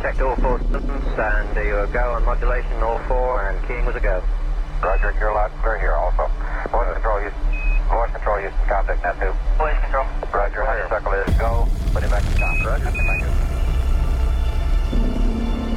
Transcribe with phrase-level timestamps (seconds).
[0.00, 3.94] detect all four systems, and you are go on modulation all four, and keying was
[3.94, 4.22] a go.
[4.82, 6.24] Roger, you're loud and clear here also.
[6.72, 7.42] Voice control, Houston.
[7.92, 8.66] Voice control, Houston.
[8.66, 9.30] Contact net 2.
[9.58, 10.06] Voice control.
[10.32, 11.68] Roger, honeysuckle is go.
[11.92, 12.64] Put him back to stop.
[12.64, 13.28] Roger, thank you.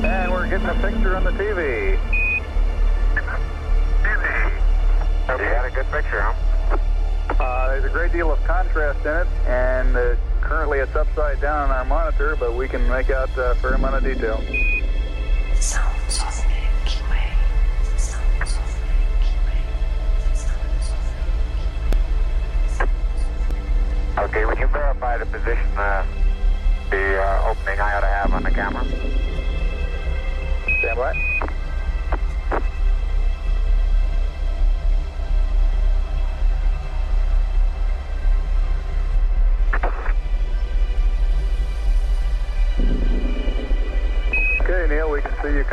[0.07, 1.99] And we're getting a picture on the TV.
[5.27, 6.77] You got a good picture, huh?
[7.43, 10.15] Uh, there's a great deal of contrast in it, and uh,
[10.54, 13.95] currently it's upside down on our monitor, but we can make out a fair amount
[13.95, 14.38] of detail.
[15.55, 17.33] Sounds of Milky Way.
[17.97, 19.57] Sounds of Milky Way.
[20.36, 21.01] Sounds of
[22.78, 24.25] Milky Way.
[24.25, 26.05] Okay, would you verify the position, uh,
[26.92, 28.86] the uh, opening I ought to have on the camera?
[30.78, 31.53] Stand by.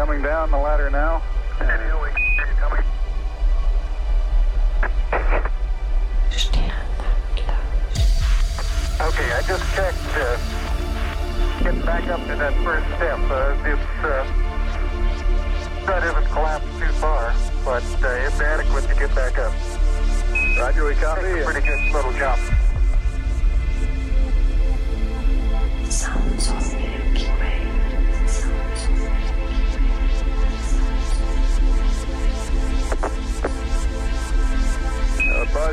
[0.00, 1.20] Coming down the ladder now.
[1.60, 2.84] Neil, we can see you coming.
[8.98, 13.18] Okay, I just checked, uh, getting back up to that first step.
[13.28, 14.24] Uh, it's, uh,
[15.84, 19.52] that isn't collapsed too far, but uh, it's adequate to get back up.
[20.58, 21.26] Roger, we copy.
[21.26, 22.40] It's a pretty good little jump.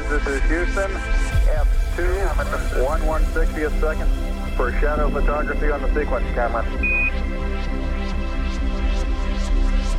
[0.10, 0.92] This is Houston.
[0.92, 4.10] F2, I'm at the 1 160th second
[4.56, 6.64] for shadow photography on the sequence camera.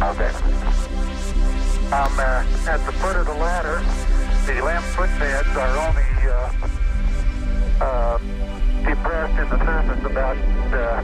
[0.00, 0.33] Okay.
[1.92, 3.83] I'm uh, at the foot of the ladder.
[4.47, 8.19] The lamp footbeds are only uh, uh,
[8.89, 10.37] depressed in the surface about
[10.72, 11.03] uh,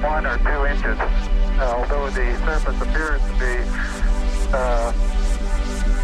[0.00, 0.98] one or two inches,
[1.58, 3.56] uh, although the surface appears to be
[4.54, 4.92] uh,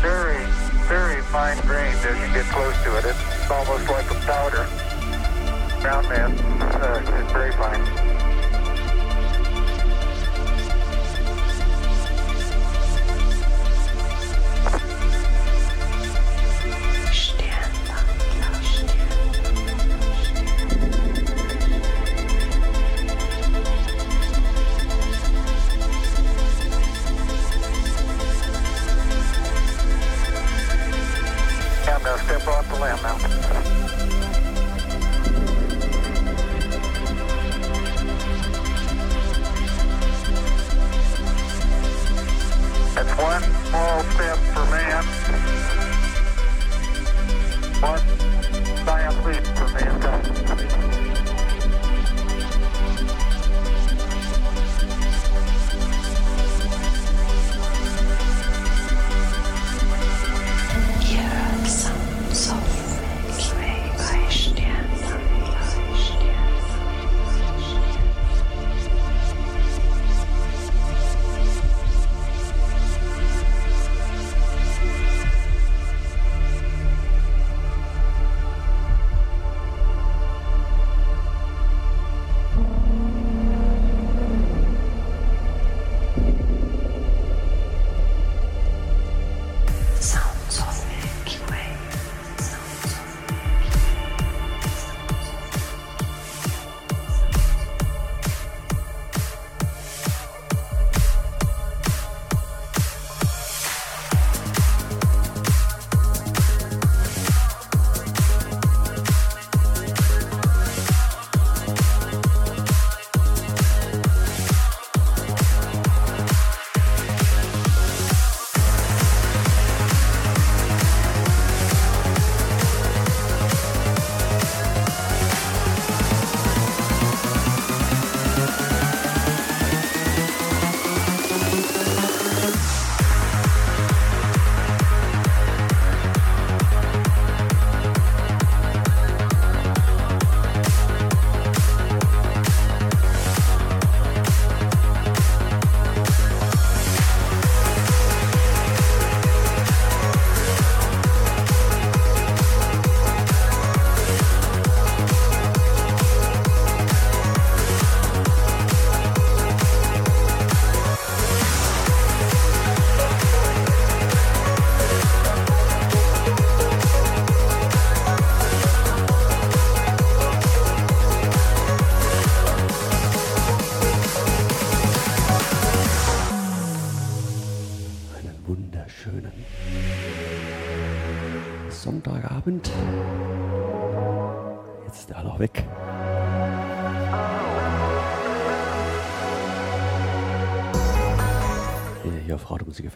[0.02, 0.44] very,
[0.88, 3.04] very fine grained as you get close to it.
[3.04, 4.66] It's almost like a powder.
[5.82, 6.40] Ground mass
[6.74, 8.07] uh, is very fine.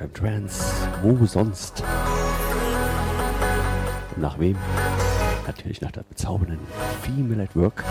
[0.03, 0.61] FM Trans.
[1.03, 1.83] Wo sonst?
[4.17, 4.57] Nach wem?
[5.47, 6.59] Natürlich nach der bezaubernden
[7.03, 7.85] Female at Work.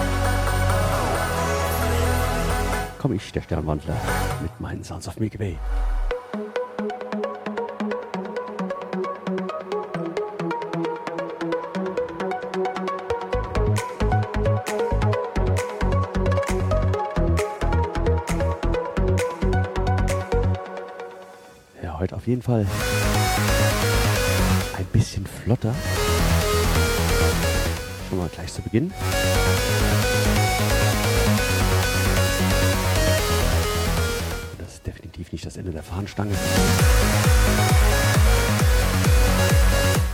[2.99, 3.95] Komme ich, der Sternwandler,
[4.41, 5.57] mit meinen Sounds of Milky Way.
[22.31, 22.65] Jeden Fall
[24.77, 25.75] ein bisschen flotter.
[28.07, 28.93] Schon mal gleich zu Beginn.
[34.57, 36.33] Das ist definitiv nicht das Ende der Fahnenstange.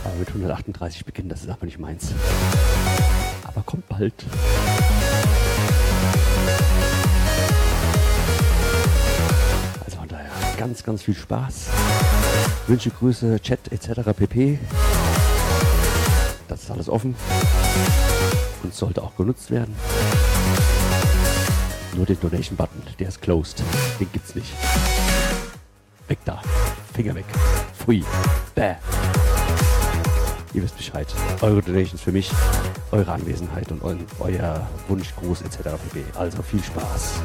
[0.04, 2.12] Aber mit 138 beginnen, das ist aber nicht meins.
[3.44, 4.12] Aber kommt bald.
[9.86, 9.98] Also
[10.58, 11.68] ganz, ganz viel Spaß.
[12.68, 14.02] Wünsche, Grüße, Chat etc.
[14.14, 14.58] pp.
[16.48, 17.14] Das ist alles offen
[18.62, 19.74] und sollte auch genutzt werden.
[21.96, 23.62] Nur den Donation-Button, der ist closed.
[23.98, 24.52] Den gibt's nicht.
[26.08, 26.42] Weg da.
[26.92, 27.24] Finger weg.
[27.76, 28.04] Pfui.
[28.54, 28.74] Bäh.
[30.52, 31.06] Ihr wisst Bescheid.
[31.40, 32.30] Eure Donations für mich,
[32.92, 35.58] eure Anwesenheit und eu euer Wunsch, Gruß etc.
[35.90, 36.04] pp.
[36.14, 37.22] Also viel Spaß.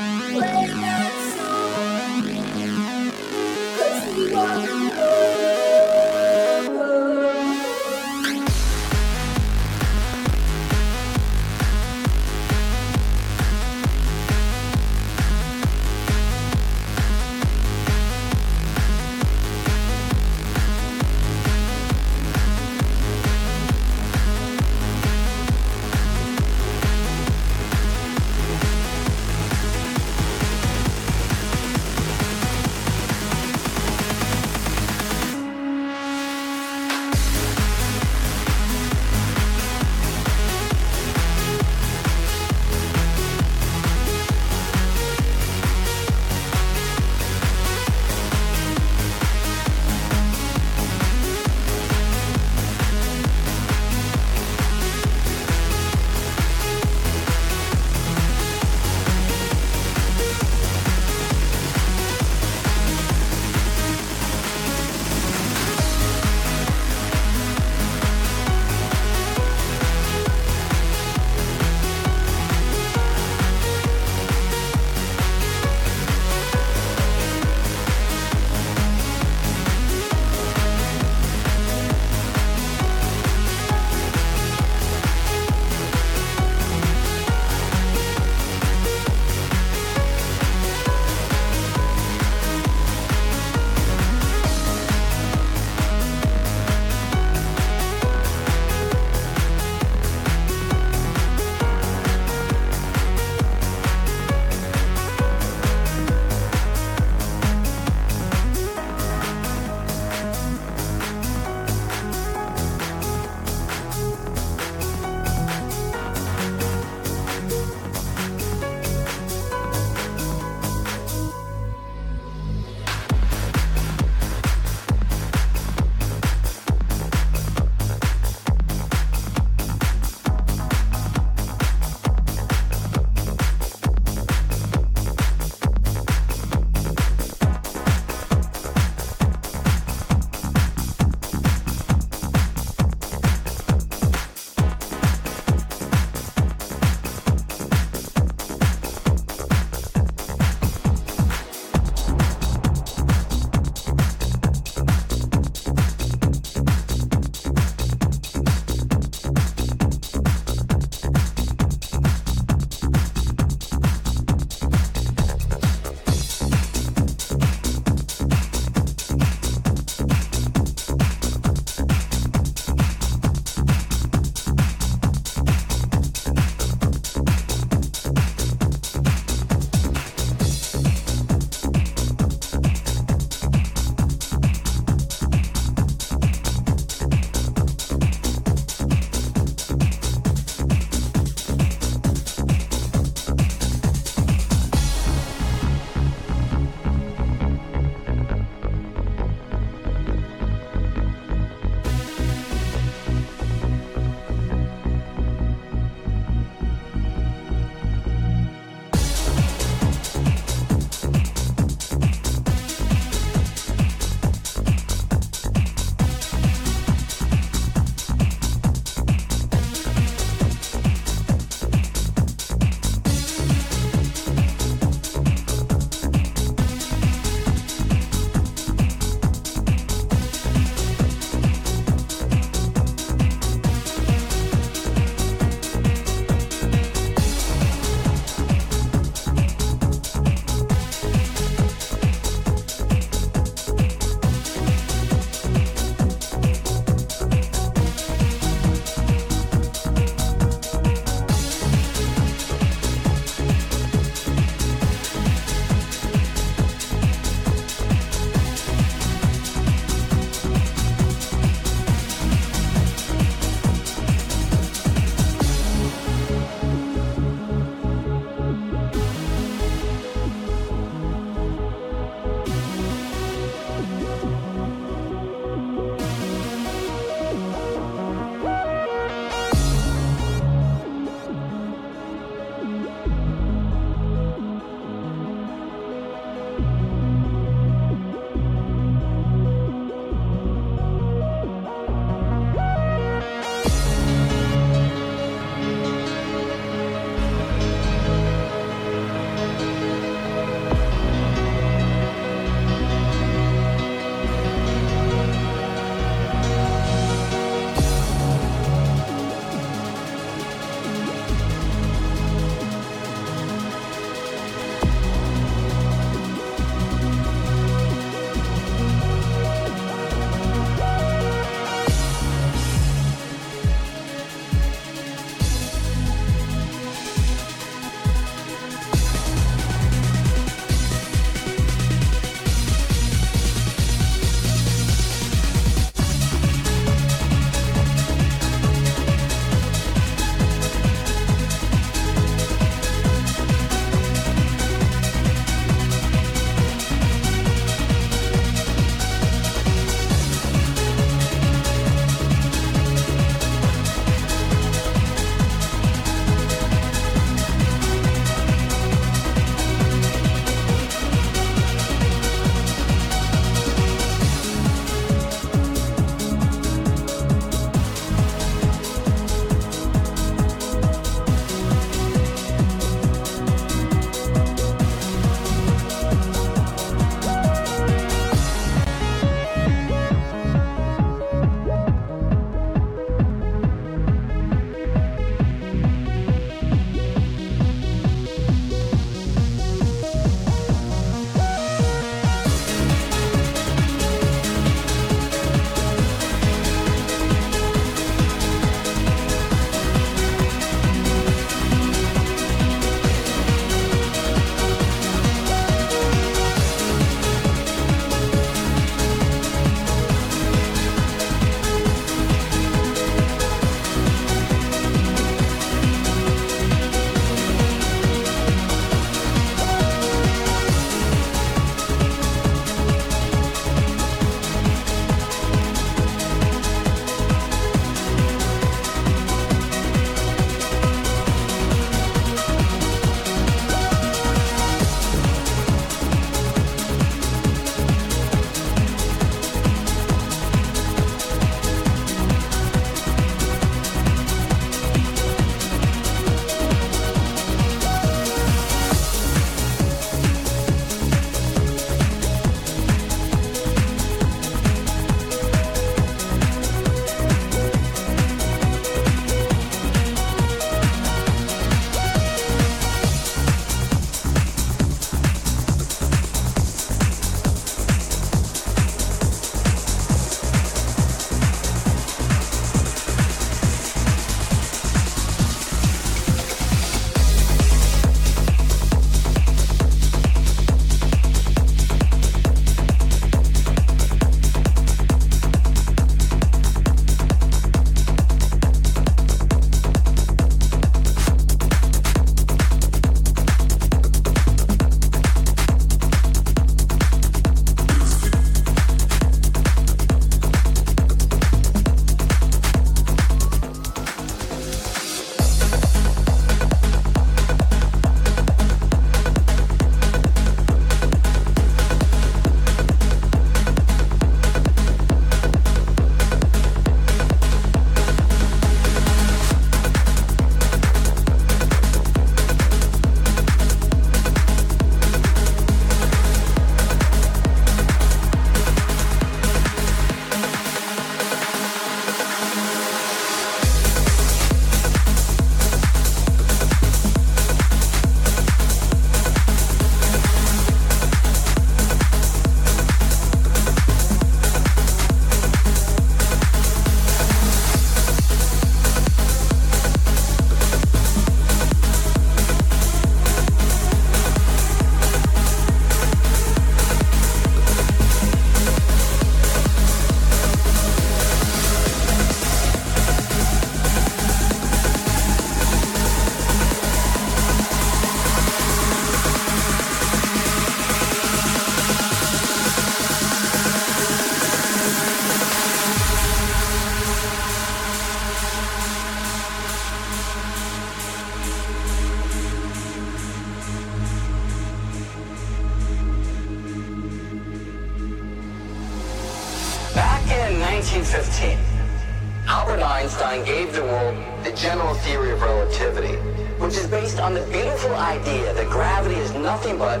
[599.66, 600.00] Nothing but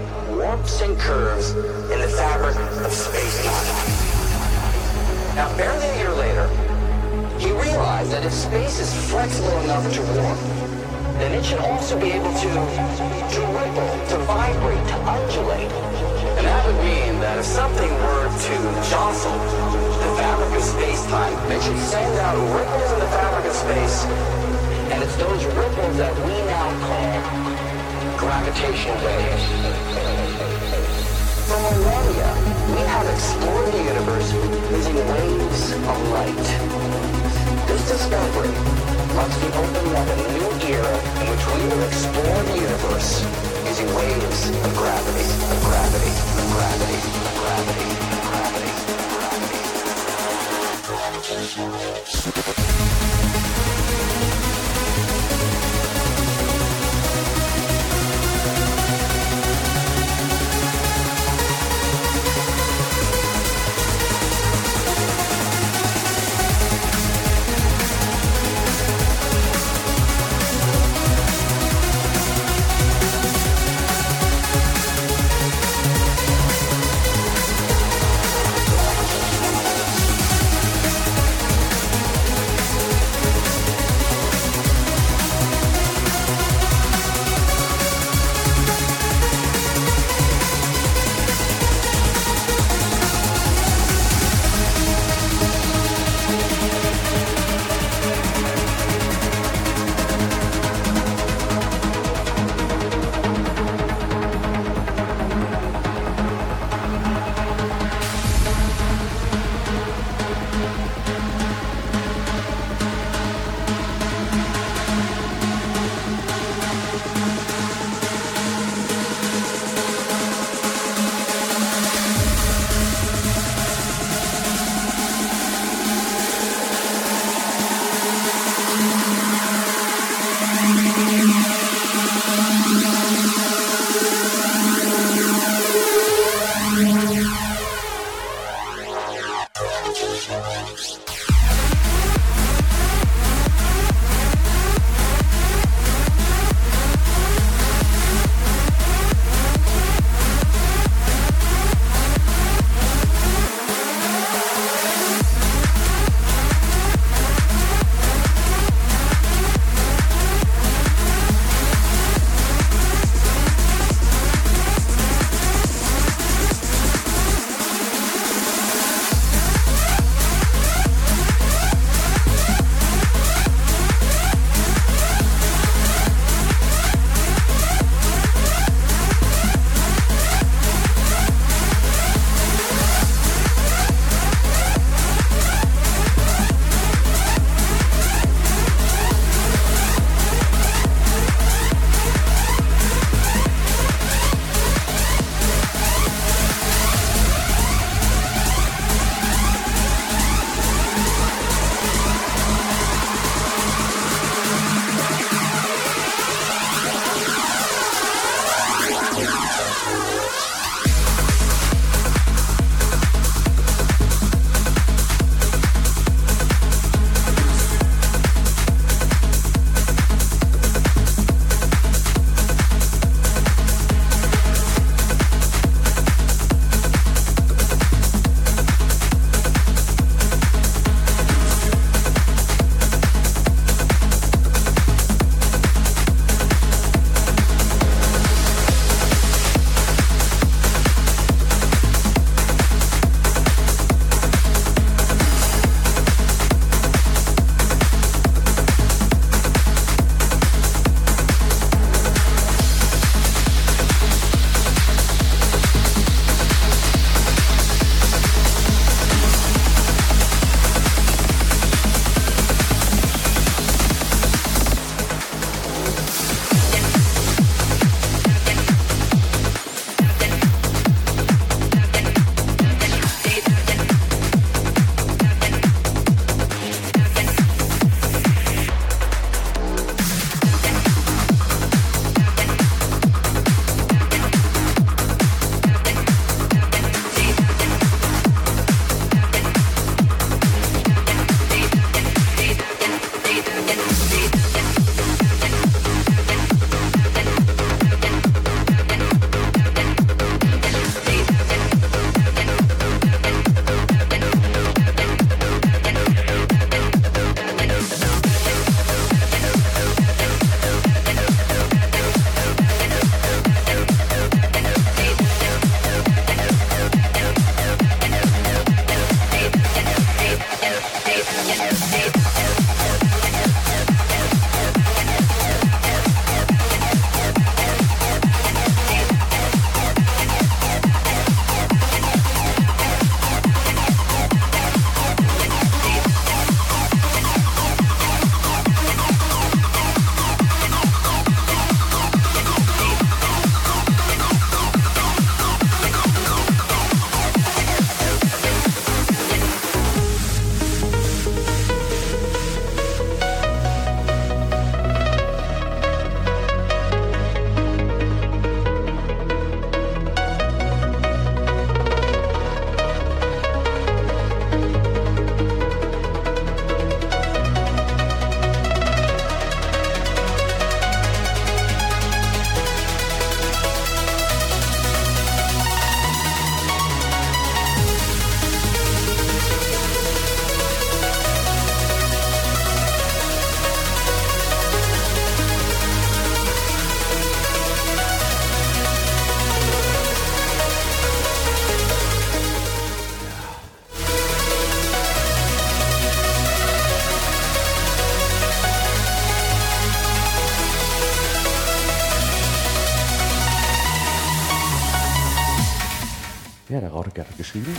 [407.56, 407.76] geschrieben.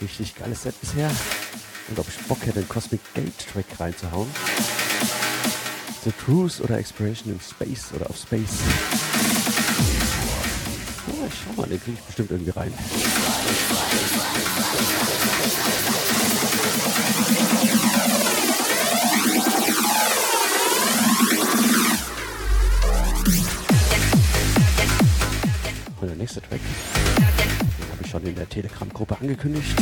[0.00, 1.10] Richtig geiles Set bisher.
[1.88, 4.28] Und ob ich Bock hätte, den Cosmic Gate Track reinzuhauen.
[6.04, 8.60] The Cruise oder Exploration in Space oder auf Space.
[11.06, 12.72] Ja, ich schau mal, den kriege ich bestimmt irgendwie rein.
[28.56, 29.76] Telegram-Gruppe angekündigt.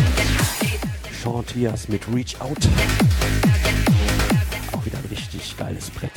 [1.22, 2.58] Sean Tias mit Reach Out.
[4.72, 6.10] Auch wieder ein richtig geiles Brett.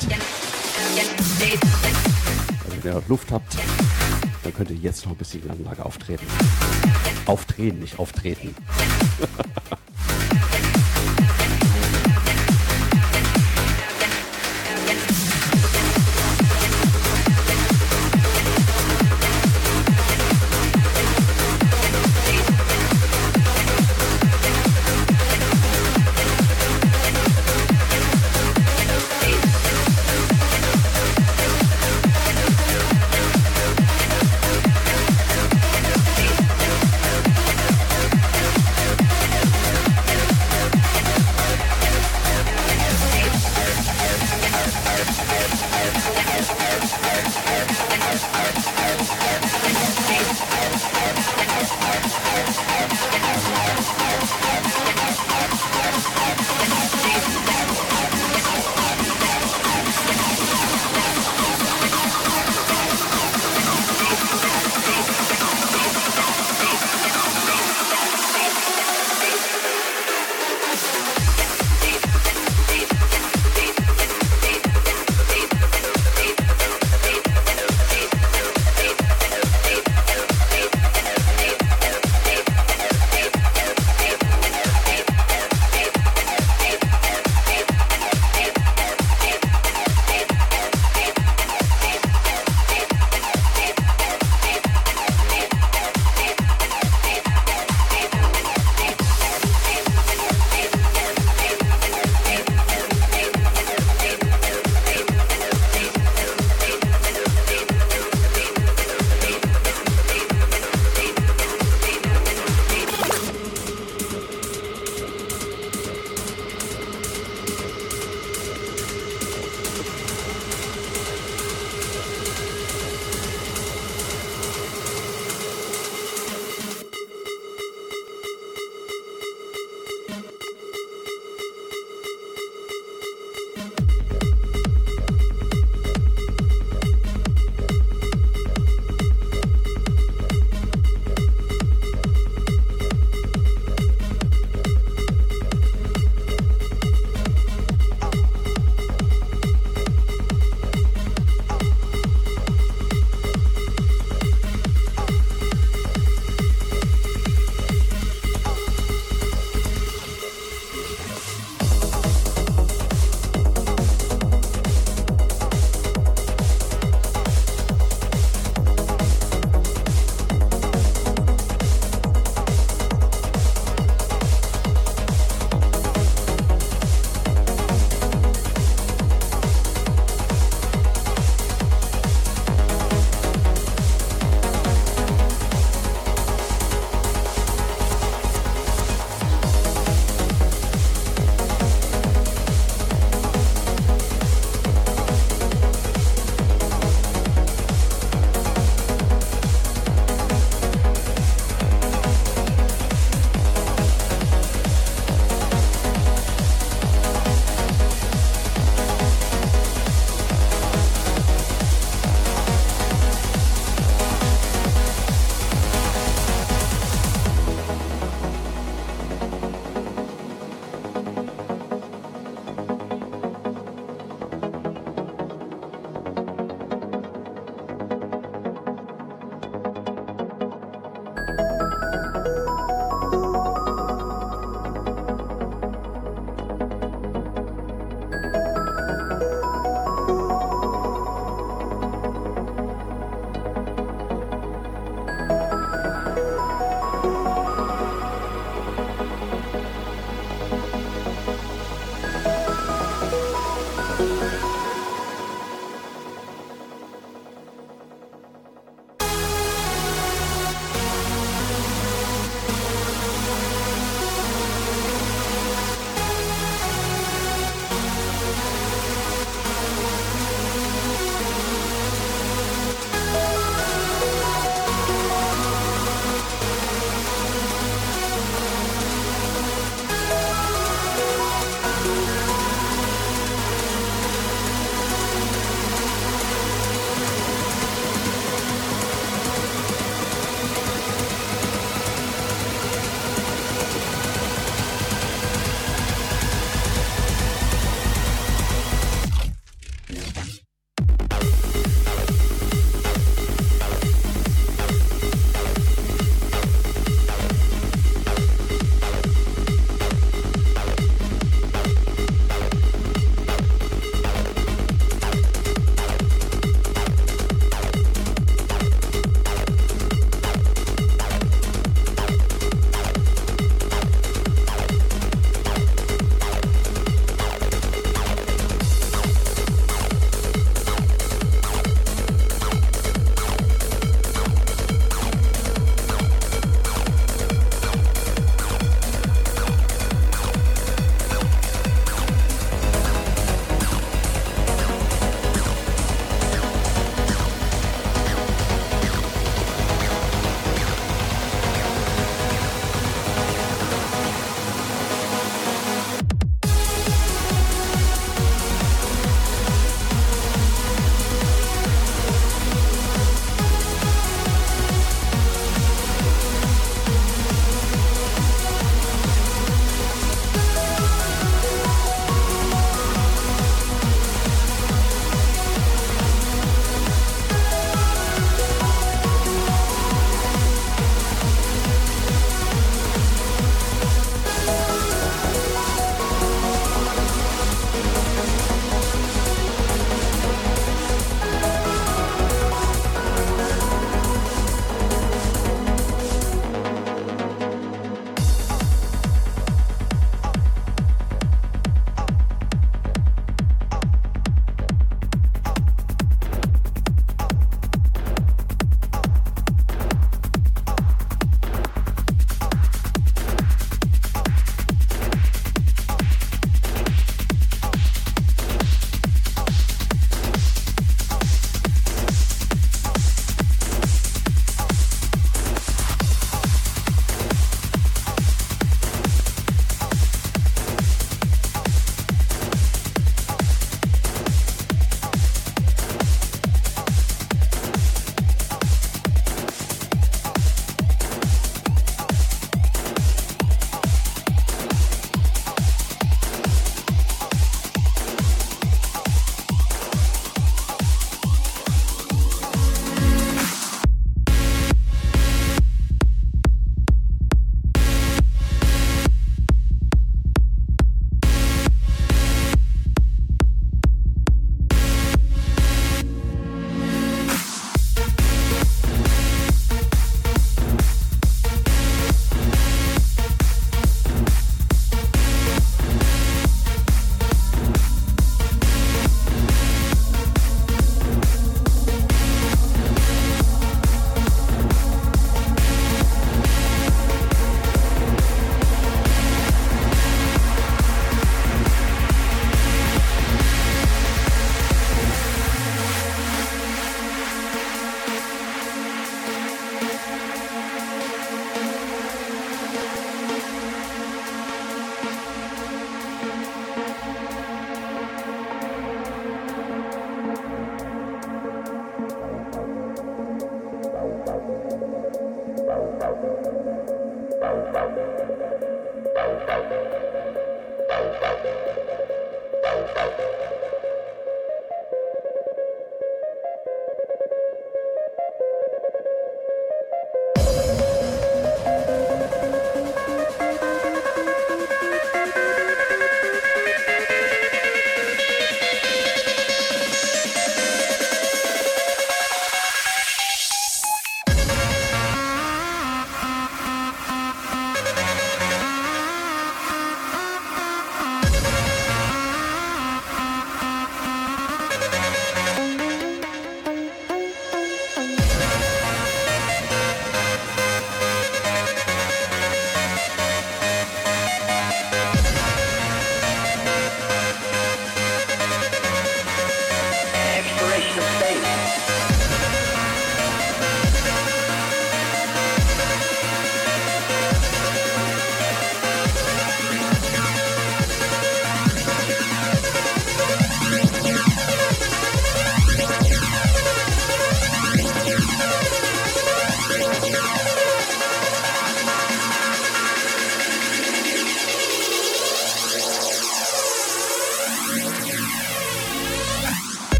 [2.64, 3.56] Also wenn ihr Luft habt,
[4.42, 6.26] dann könnt ihr jetzt noch ein bisschen die Anlage auftreten.
[7.26, 8.52] Auftreten, nicht auftreten.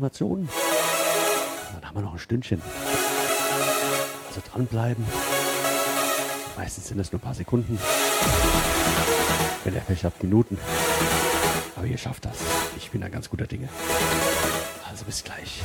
[0.00, 0.48] Verbraucherinformationen.
[1.74, 2.62] Dann haben wir noch ein Stündchen.
[4.28, 5.04] Also dranbleiben.
[6.56, 7.78] Meistens sind es nur ein paar Sekunden.
[9.64, 10.58] Wenn ihr Pech habt, Minuten.
[11.76, 12.36] Aber ihr schafft das.
[12.76, 13.68] Ich bin da ganz guter Dinge.
[14.88, 15.62] Also bis gleich.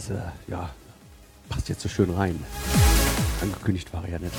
[0.00, 0.70] Beziehungsweise, ja,
[1.50, 2.42] passt jetzt so schön rein.
[3.42, 4.32] Angekündigt war er ja nicht.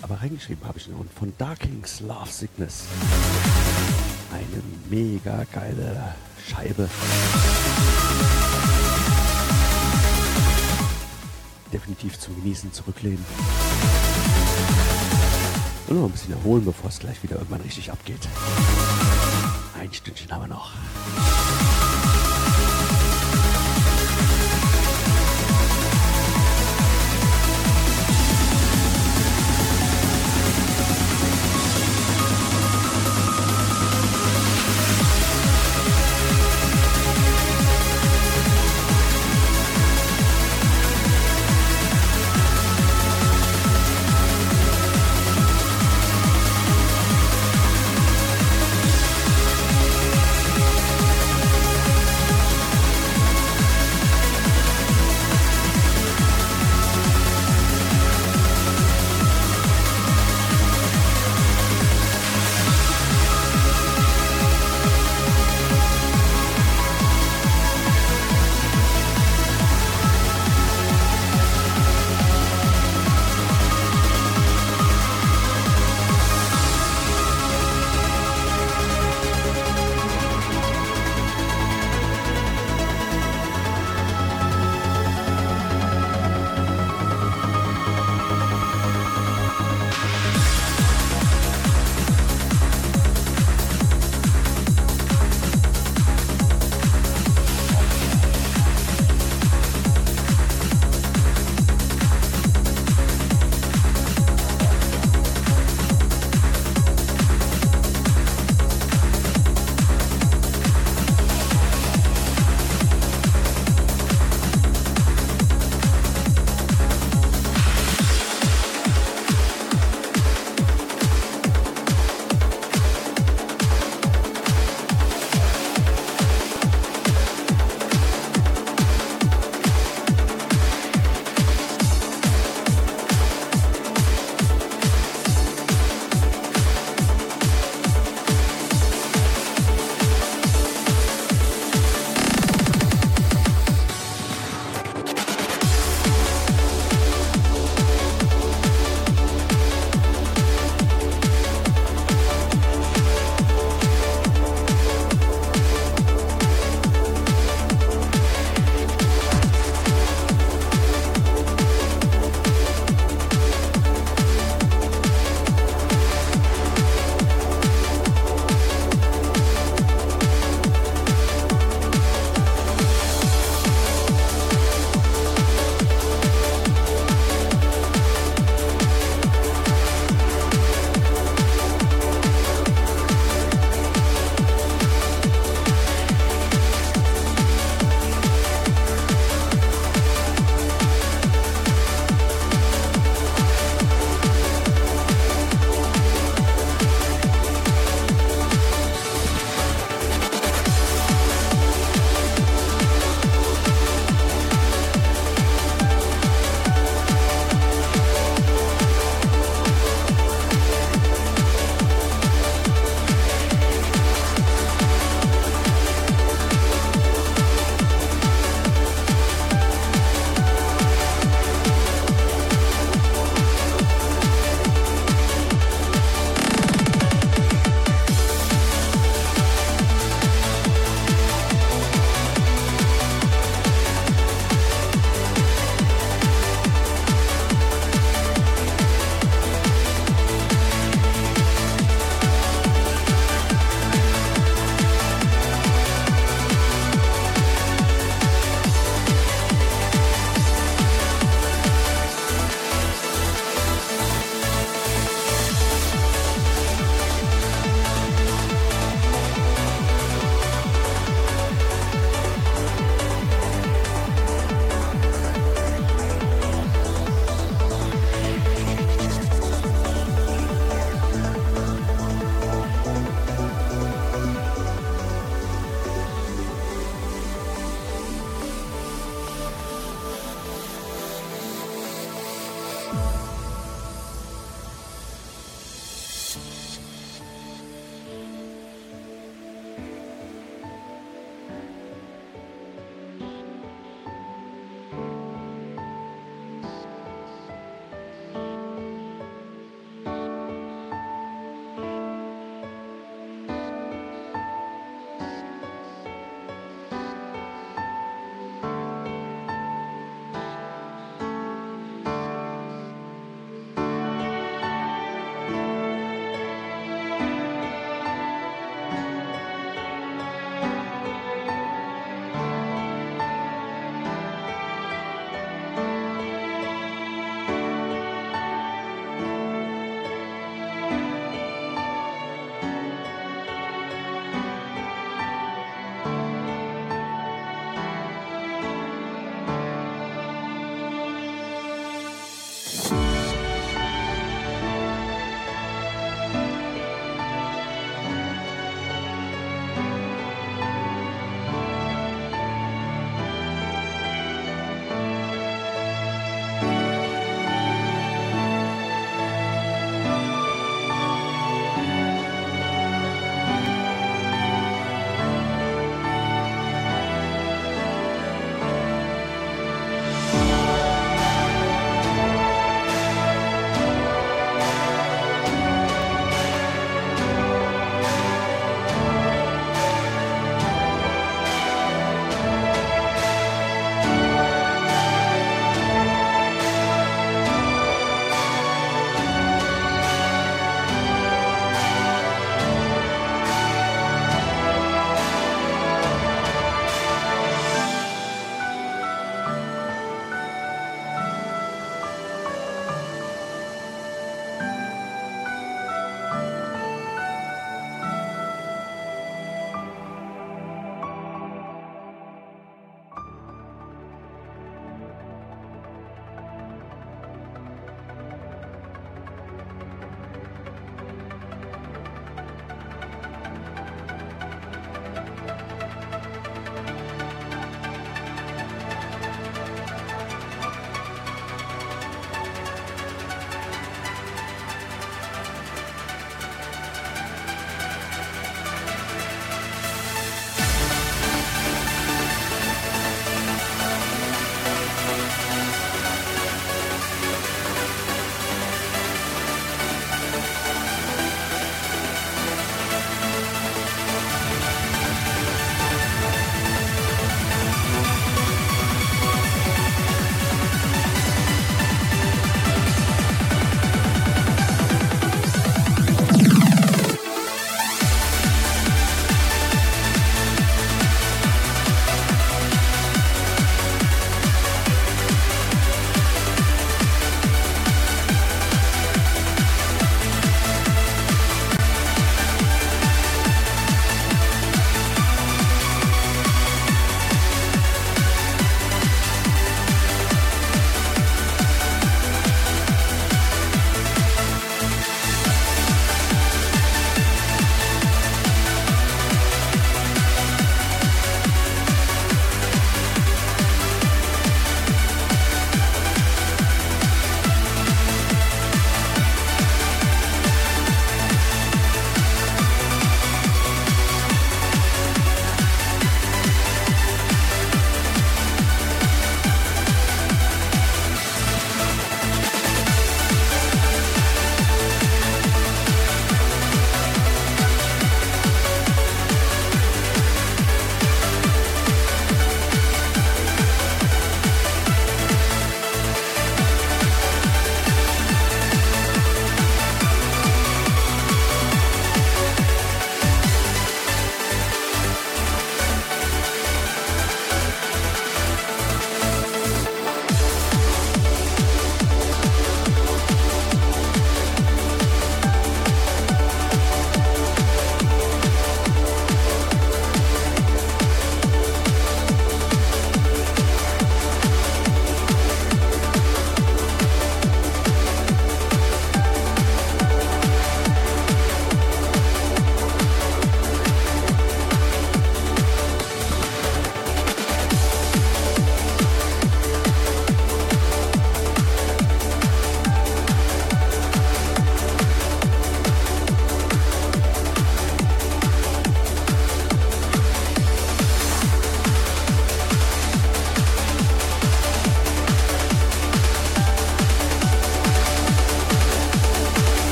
[0.00, 0.94] Aber reingeschrieben habe ich ihn.
[0.94, 2.84] Und von Darkings Love Sickness.
[4.32, 6.14] Eine mega geile
[6.48, 6.88] Scheibe.
[11.72, 13.24] Definitiv zum Genießen zurücklehnen.
[15.88, 18.28] Und noch ein bisschen erholen, bevor es gleich wieder irgendwann richtig abgeht.
[19.80, 20.70] Ein Stündchen haben wir noch.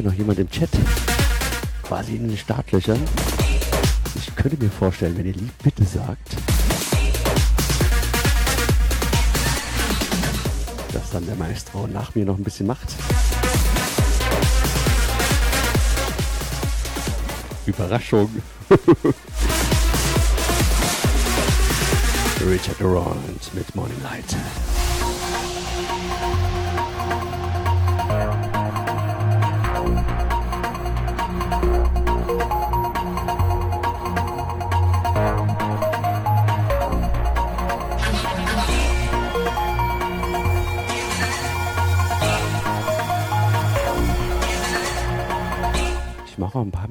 [0.00, 0.70] Ja noch jemand im Chat,
[1.82, 3.00] quasi in den Startlöchern.
[4.14, 6.36] Ich könnte mir vorstellen, wenn ihr lieb bitte sagt,
[10.92, 12.88] dass dann der Maestro nach mir noch ein bisschen macht.
[17.66, 18.30] Überraschung.
[22.46, 24.34] Richard Durant mit Morning Light.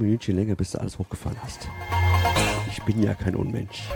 [0.09, 1.69] Minütchen länger, bis du alles hochgefahren hast.
[2.71, 3.89] Ich bin ja kein Unmensch.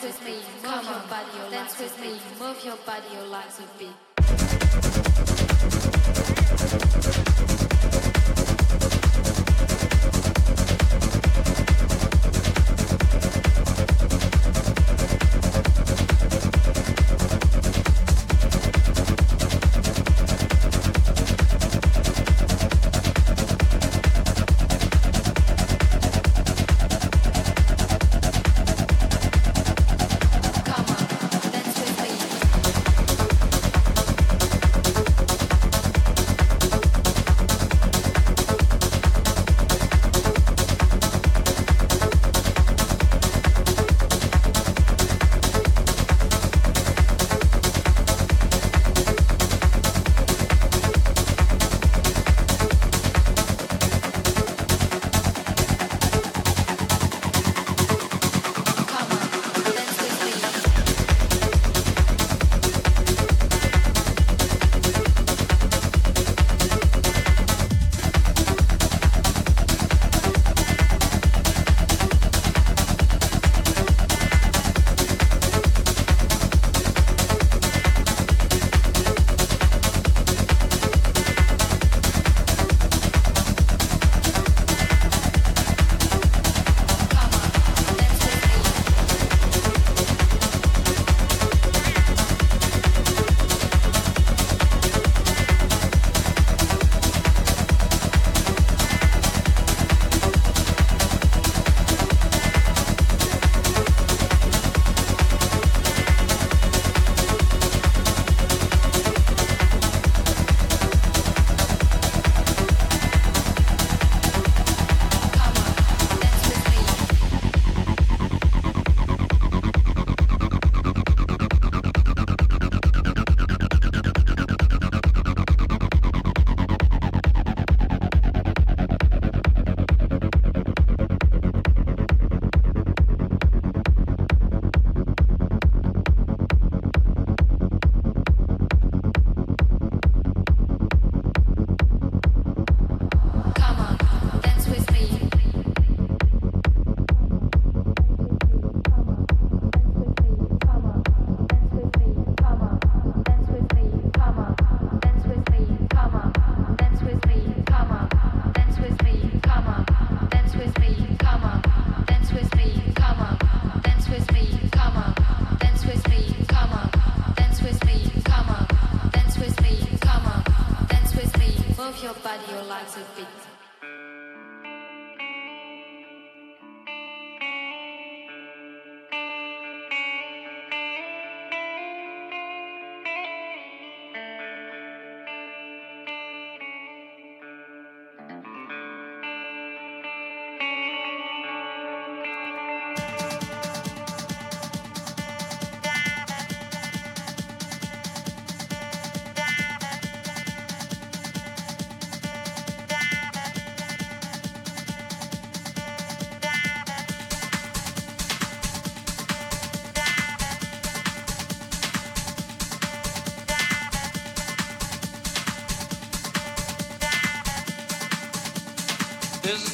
[0.00, 3.27] dance with me, move your body, dance with me, move your body,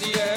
[0.02, 0.33] Yeah.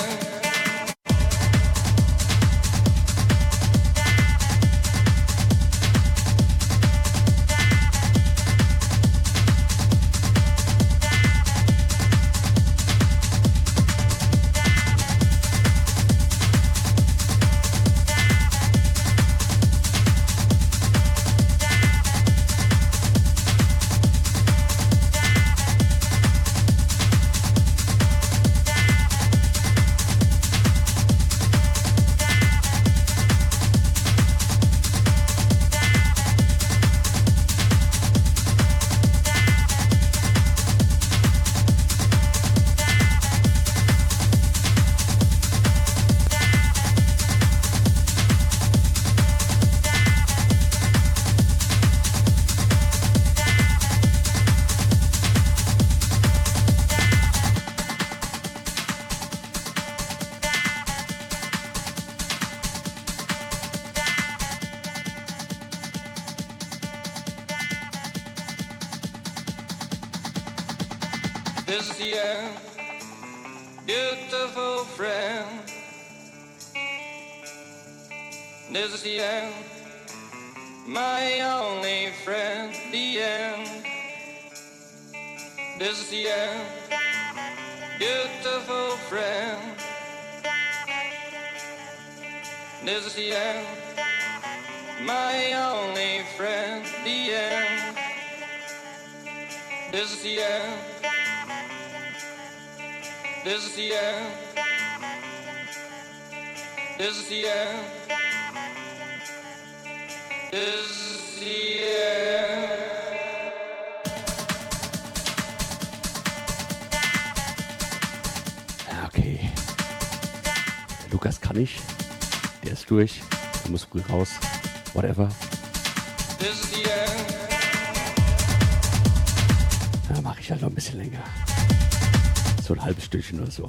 [132.87, 133.67] halbes Stückchen oder so.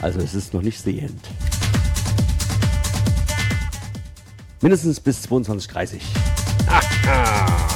[0.00, 1.20] Also es ist noch nicht the end.
[4.62, 7.75] Mindestens bis 22.30 Uhr.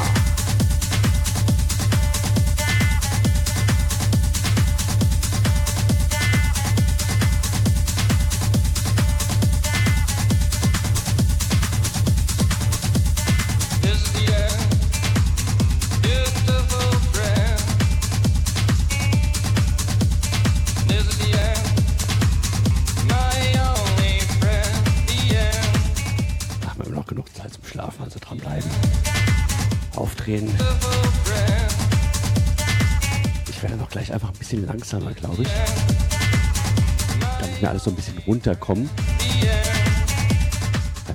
[38.30, 38.88] runterkommen.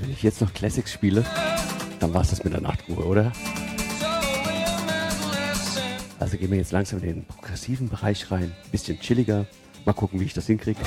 [0.02, 1.24] Wenn ich jetzt noch Classics spiele,
[2.02, 3.32] dann war es das mit der Nachtruhe, oder?
[6.20, 9.46] Also gehen wir jetzt langsam in den progressiven Bereich rein, bisschen chilliger.
[9.86, 10.82] Mal gucken, wie ich das hinkriege.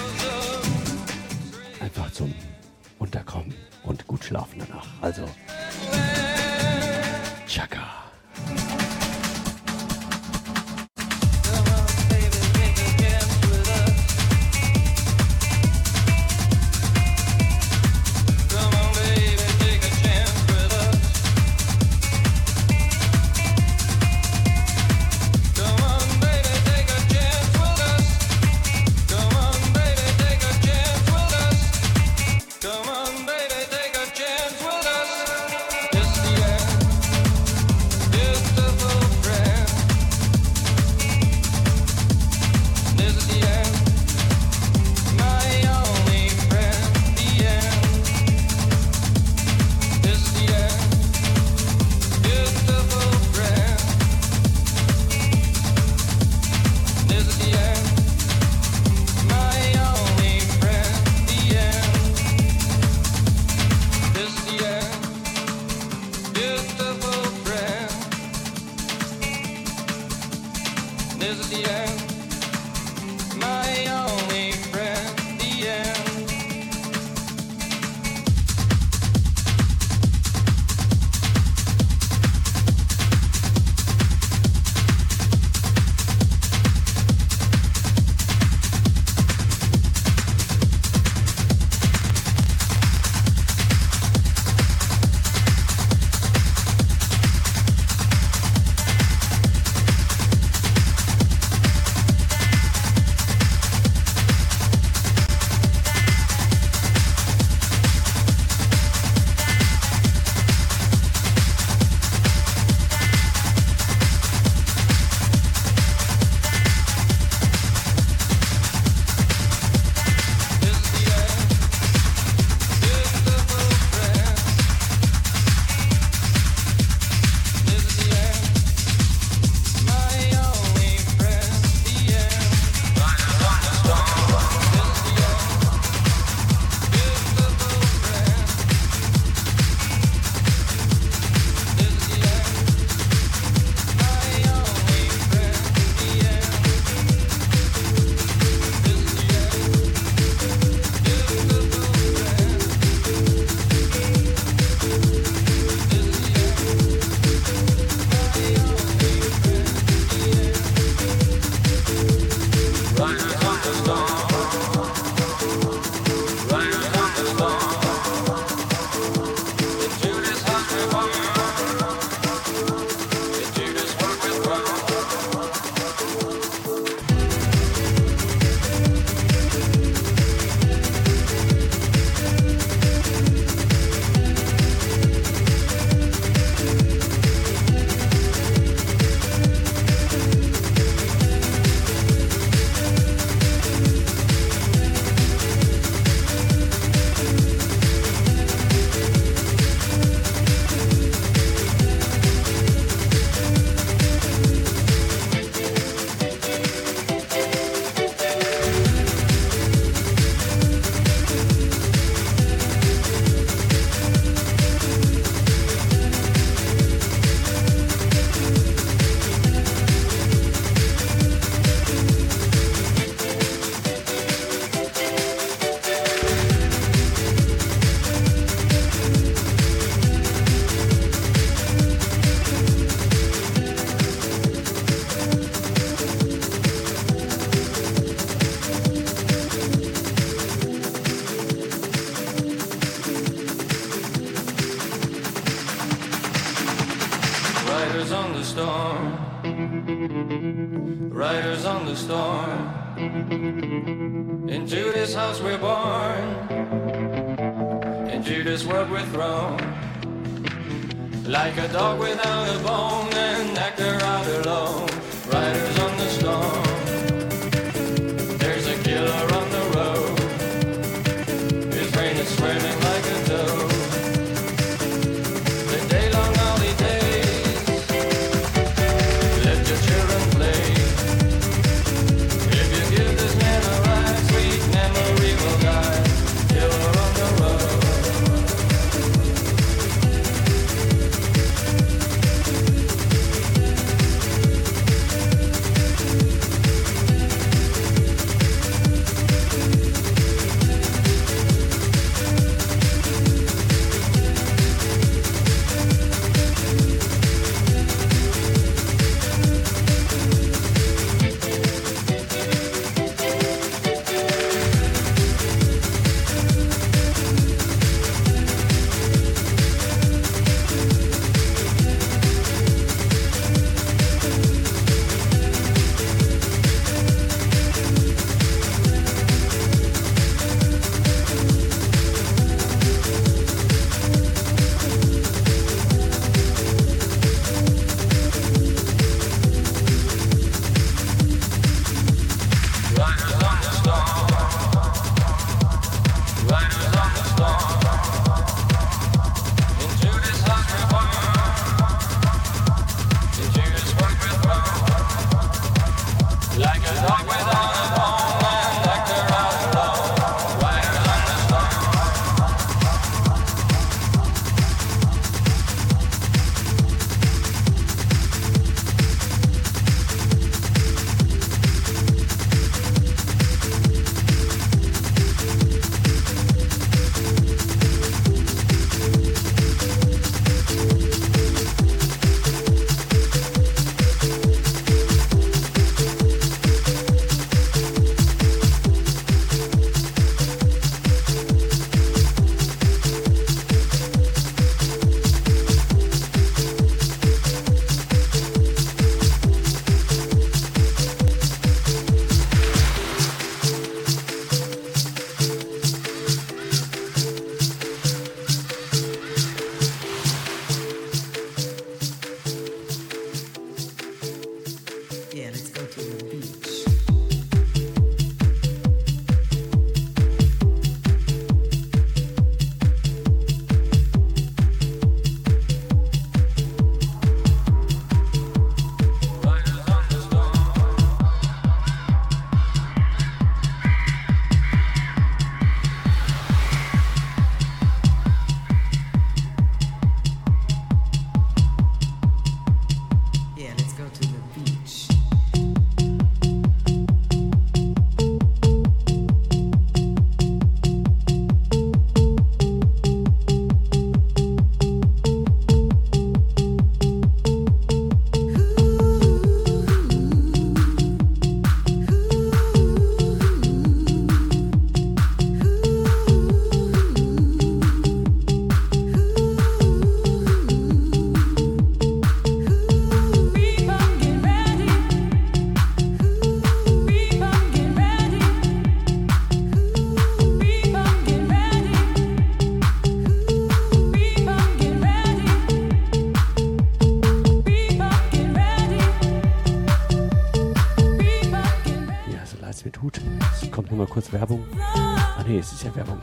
[495.79, 496.19] ist ja Werbung.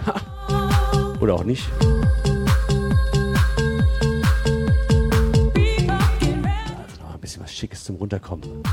[1.22, 1.70] Oder auch nicht.
[6.78, 8.65] Also noch ein bisschen was Schickes zum Runterkommen.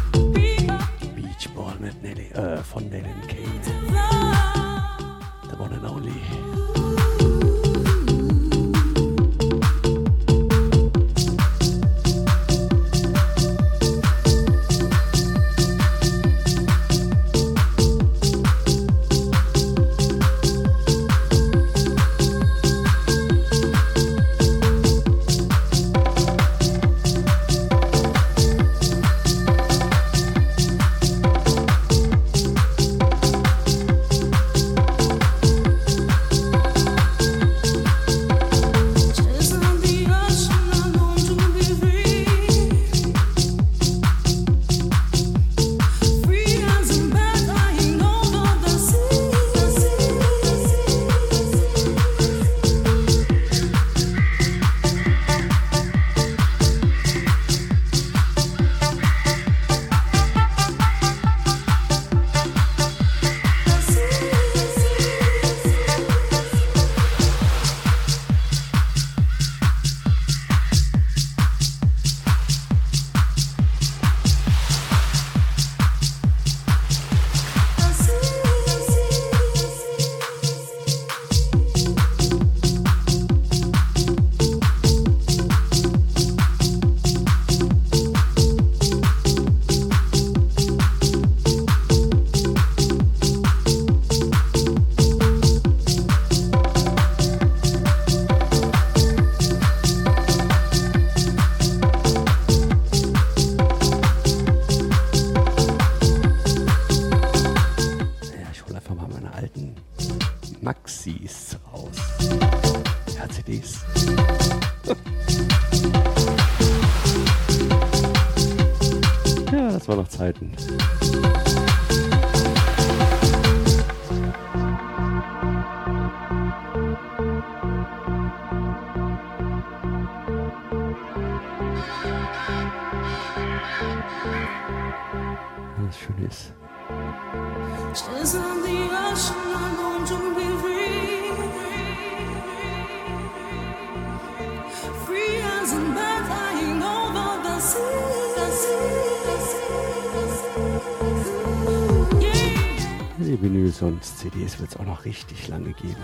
[154.93, 155.97] Noch richtig lange geben.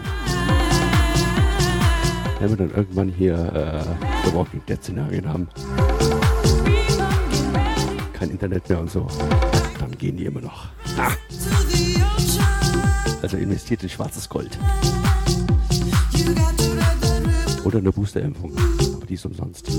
[2.41, 5.49] Wenn wir dann irgendwann hier äh, The Walking Dead Szenarien haben,
[8.15, 9.07] kein Internet mehr und so,
[9.79, 10.69] dann gehen die immer noch.
[10.97, 11.13] Ah.
[13.21, 14.57] Also investiert in schwarzes Gold.
[17.65, 18.53] Oder eine Boosterimpfung.
[18.97, 19.71] Aber die ist umsonst.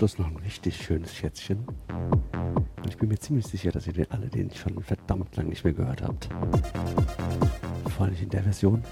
[0.00, 1.62] Schluss noch ein richtig schönes Schätzchen.
[1.90, 5.62] Und ich bin mir ziemlich sicher, dass ihr den alle den schon verdammt lang nicht
[5.62, 6.26] mehr gehört habt.
[7.94, 8.82] Vor allem in der Version.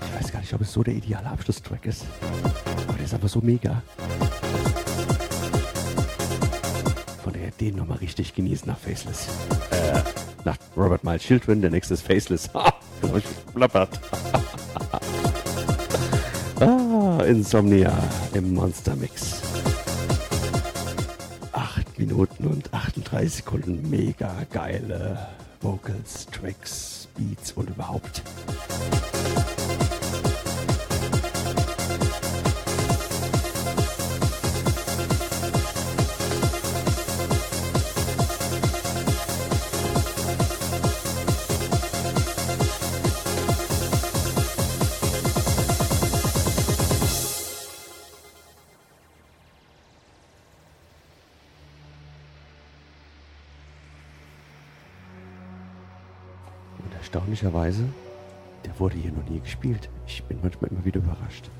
[0.00, 2.06] Ich weiß gar nicht, ob es so der ideale Abschlusstrack ist.
[2.88, 3.82] Aber der ist einfach so mega.
[7.22, 9.28] Von daher den nochmal richtig genießen nach Faceless.
[9.70, 10.00] Äh,
[10.46, 12.48] nach Robert Miles Children, der nächste ist Faceless.
[13.60, 14.00] Geplappert.
[16.60, 17.92] ah, Insomnia
[18.32, 19.42] im Monster Mix.
[21.52, 23.90] 8 Minuten und 38 Sekunden.
[23.90, 25.28] Mega geile
[25.60, 28.19] Vocals, Tracks, Beats und überhaupt.
[57.10, 57.82] Erstaunlicherweise,
[58.64, 59.88] der wurde hier noch nie gespielt.
[60.06, 61.50] Ich bin manchmal immer wieder überrascht.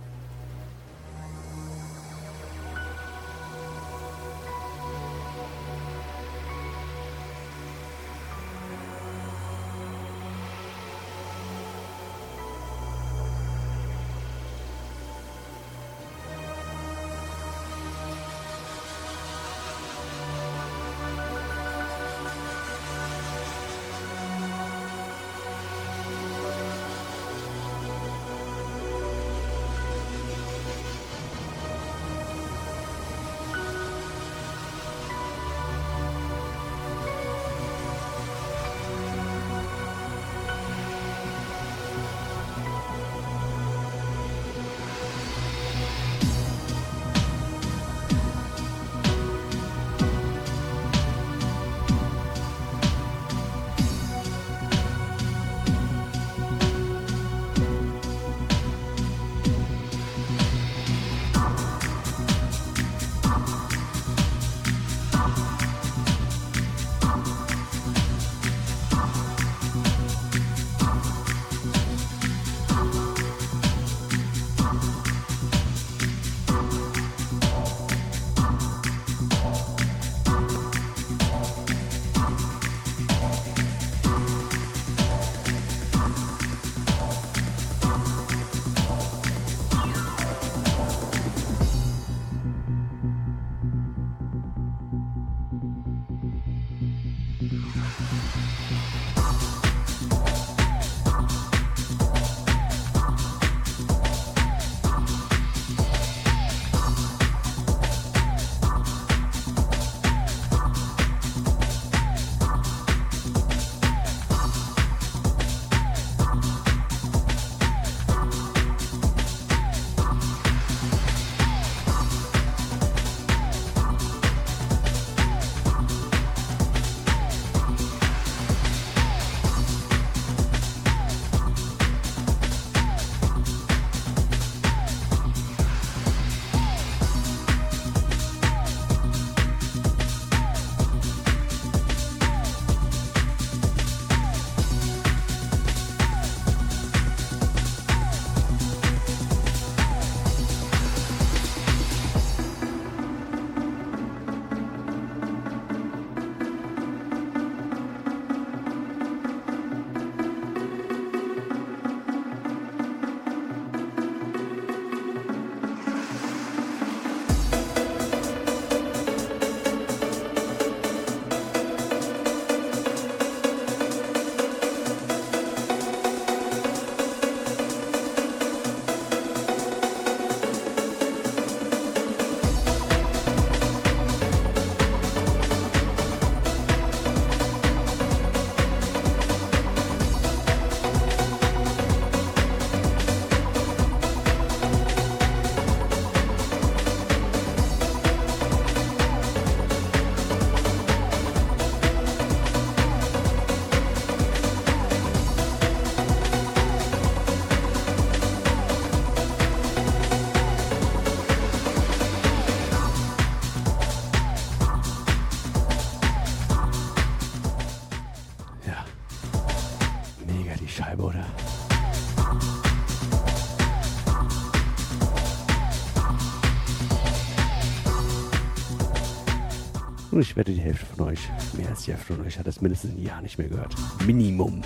[230.20, 232.92] Ich wette, die Hälfte von euch, mehr als die Hälfte von euch, hat das mindestens
[232.92, 233.74] ein Jahr nicht mehr gehört.
[234.05, 234.62] Minimum.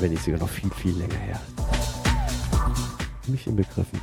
[0.00, 1.40] Wenn nicht sogar noch viel, viel länger her.
[3.26, 4.00] Mich inbegriffen.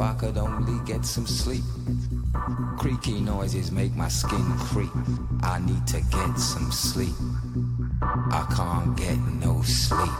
[0.00, 1.62] If I could only get some sleep.
[2.78, 4.90] Creaky noises make my skin creep.
[5.42, 7.14] I need to get some sleep.
[8.00, 10.10] I can't get no sleep.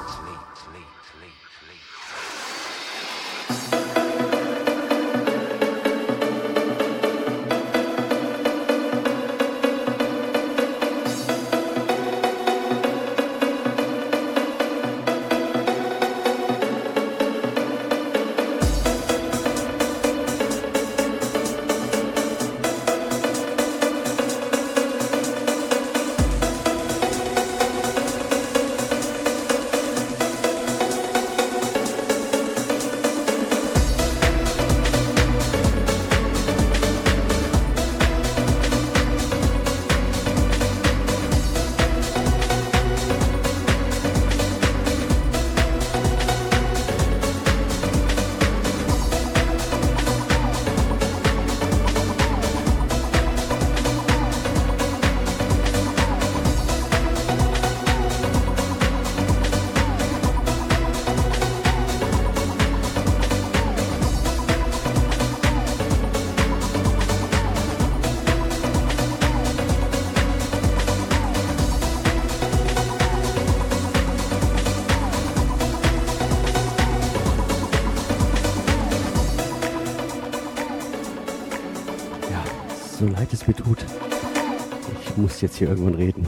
[85.60, 86.26] Hier irgendwann reden.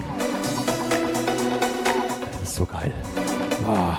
[2.40, 2.92] Das ist so geil.
[3.66, 3.98] Ah.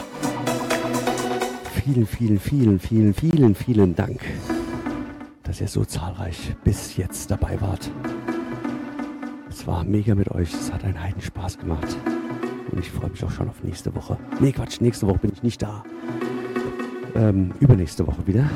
[1.83, 4.21] Vielen, vielen, vielen, vielen, vielen, vielen Dank,
[5.43, 7.91] dass ihr so zahlreich bis jetzt dabei wart.
[9.49, 10.53] Es war mega mit euch.
[10.53, 11.97] Es hat einen Heidenspaß gemacht.
[12.71, 14.17] Und ich freue mich auch schon auf nächste Woche.
[14.39, 15.83] Nee, Quatsch, nächste Woche bin ich nicht da.
[17.15, 18.49] Ähm, übernächste Woche wieder.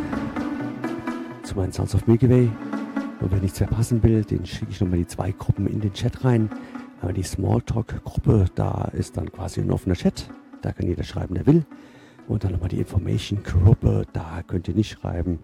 [1.44, 2.50] Zu meinen Sounds of Milky Way.
[3.20, 6.24] Und wer nichts verpassen will, den schicke ich nochmal die zwei Gruppen in den Chat
[6.24, 6.50] rein.
[7.08, 10.30] Aber die Smalltalk-Gruppe, da ist dann quasi ein offener Chat.
[10.62, 11.66] Da kann jeder schreiben, der will.
[12.28, 15.40] Und dann nochmal die Information-Gruppe, da könnt ihr nicht schreiben.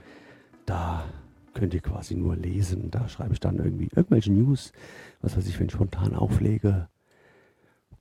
[0.66, 1.06] Da
[1.54, 2.92] könnt ihr quasi nur lesen.
[2.92, 4.74] Da schreibe ich dann irgendwie irgendwelche News,
[5.22, 6.90] was weiß ich, wenn ich spontan auflege.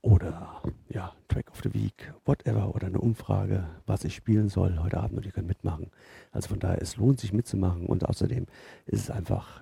[0.01, 2.75] Oder ja, Track of the Week, whatever.
[2.75, 5.93] Oder eine Umfrage, was ich spielen soll heute Abend und ihr könnt mitmachen.
[6.33, 8.47] Also von daher, es lohnt sich mitzumachen und außerdem
[8.87, 9.61] ist es einfach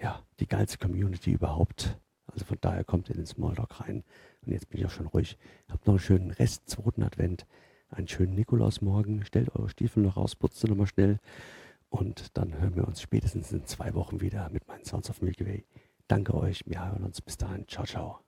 [0.00, 1.98] ja, die geilste Community überhaupt.
[2.32, 4.04] Also von daher kommt in den Smalltalk rein.
[4.44, 5.38] Und jetzt bin ich auch schon ruhig.
[5.68, 7.46] Habt noch einen schönen Rest, zweiten Advent,
[7.90, 9.24] einen schönen Nikolausmorgen.
[9.24, 11.18] Stellt eure Stiefel noch raus, putzt sie nochmal schnell.
[11.90, 15.46] Und dann hören wir uns spätestens in zwei Wochen wieder mit meinen Sounds of Milky
[15.46, 15.64] Way.
[16.06, 17.66] Danke euch, wir hören uns bis dahin.
[17.66, 18.27] Ciao, ciao.